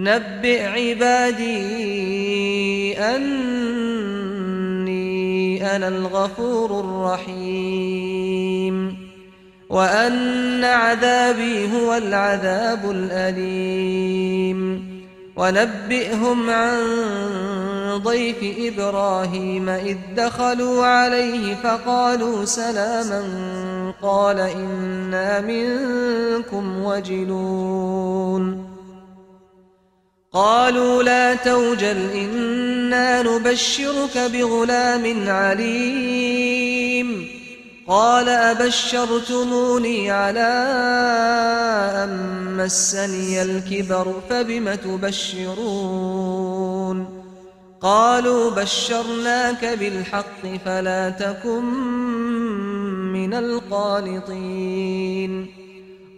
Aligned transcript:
نبئ 0.00 0.62
عبادي 0.62 1.54
أني 2.98 4.16
أنا 5.76 5.88
الغفور 5.88 6.80
الرحيم 6.80 8.74
وأن 9.70 10.64
عذابي 10.64 11.72
هو 11.72 11.94
العذاب 11.94 12.90
الأليم 12.90 14.84
ونبئهم 15.36 16.50
عن 16.50 16.80
ضيف 17.94 18.36
إبراهيم 18.58 19.68
إذ 19.68 19.96
دخلوا 20.16 20.86
عليه 20.86 21.54
فقالوا 21.54 22.44
سلاما 22.44 23.22
قال 24.02 24.40
إنا 24.40 25.40
منكم 25.40 26.84
وجلون 26.84 28.63
قالوا 30.34 31.02
لا 31.02 31.34
توجل 31.34 32.10
إنا 32.10 33.22
نبشرك 33.22 34.18
بغلام 34.18 35.30
عليم. 35.30 37.28
قال 37.88 38.28
أبشرتموني 38.28 40.10
على 40.10 40.66
أن 42.04 42.10
مسني 42.56 43.42
الكبر 43.42 44.14
فبم 44.30 44.74
تبشرون؟ 44.74 46.24
قالوا 47.80 48.50
بشرناك 48.50 49.64
بالحق 49.64 50.46
فلا 50.64 51.10
تكن 51.10 51.64
من 53.12 53.34
القانطين. 53.34 55.46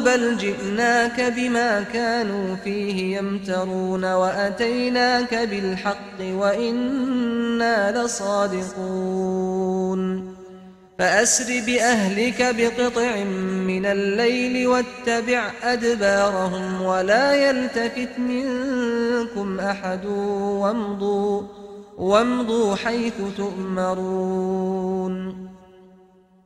بل 0.00 0.36
جئناك 0.36 1.20
بما 1.36 1.82
كانوا 1.82 2.56
فيه 2.56 3.16
يمترون 3.18 4.04
وأتيناك 4.04 5.34
بالحق 5.34 6.20
وإنا 6.20 8.04
لصادقون. 8.04 9.62
فأسر 10.98 11.62
بأهلك 11.66 12.54
بقطع 12.58 13.16
من 13.66 13.86
الليل 13.86 14.66
واتبع 14.66 15.50
أدبارهم 15.62 16.82
ولا 16.82 17.34
يلتفت 17.34 18.18
منكم 18.18 19.60
أحد 19.60 20.06
وامضوا, 20.06 21.42
وامضوا 21.98 22.74
حيث 22.74 23.14
تؤمرون. 23.36 25.12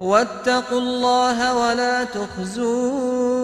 واتقوا 0.00 0.78
الله 0.78 1.56
ولا 1.56 2.04
تخزون. 2.04 3.38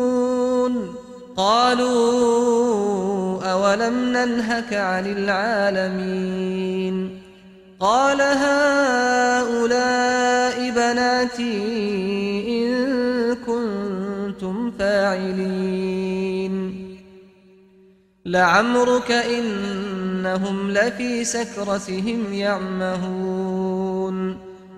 قالوا 1.37 3.43
أولم 3.43 3.95
ننهك 3.95 4.75
عن 4.75 5.07
العالمين. 5.07 7.23
قال 7.81 8.21
هؤلاء 8.21 9.51
بناتي 10.71 11.63
إن 12.49 13.35
كنتم 13.35 14.71
فاعلين. 14.79 16.55
لعمرك 18.27 19.11
إنهم 19.11 20.71
لفي 20.71 21.25
سكرتهم 21.25 22.33
يعمهون. 22.33 24.14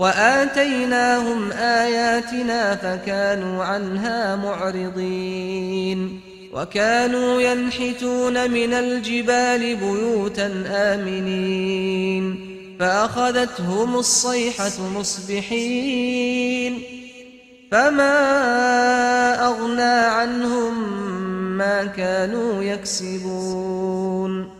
وآتيناهم 0.00 1.52
آياتنا 1.52 2.76
فكانوا 2.76 3.64
عنها 3.64 4.36
معرضين. 4.36 6.20
وكانوا 6.52 7.40
ينحتون 7.40 8.50
من 8.50 8.74
الجبال 8.74 9.76
بيوتا 9.76 10.64
آمنين. 10.66 12.50
فأخذتهم 12.80 13.96
الصيحة 13.96 14.72
مصبحين. 14.94 16.82
فما 17.70 18.16
أغنى 19.46 19.82
عنهم 19.82 20.98
ما 21.58 21.84
كانوا 21.84 22.62
يكسبون. 22.62 24.59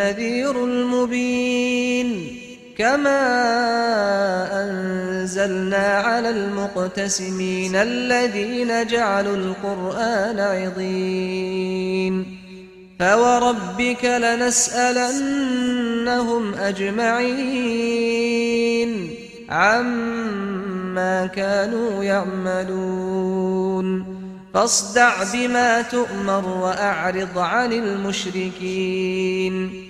النذير 0.00 0.64
المبين 0.64 2.36
كما 2.78 3.20
أنزلنا 4.64 5.86
على 5.86 6.30
المقتسمين 6.30 7.76
الذين 7.76 8.86
جعلوا 8.86 9.36
القرآن 9.36 10.40
عظيم 10.40 12.40
فوربك 13.00 14.04
لنسألنهم 14.04 15.34
أجمعين 16.54 18.10
عما 19.48 21.26
كانوا 21.26 22.04
يعملون 22.04 23.40
فاصدع 24.54 25.12
بما 25.32 25.82
تؤمر 25.82 26.48
وأعرض 26.48 27.38
عن 27.38 27.72
المشركين 27.72 29.89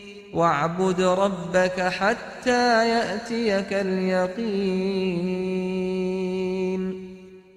واعبد 0.33 1.01
ربك 1.01 1.81
حتى 1.81 2.89
يأتيك 2.89 3.73
اليقين. 3.73 5.31